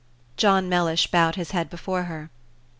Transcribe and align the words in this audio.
John 0.35 0.67
Mellish 0.67 1.11
bowed 1.11 1.35
his 1.35 1.51
head 1.51 1.69
before 1.69 2.05
her. 2.05 2.31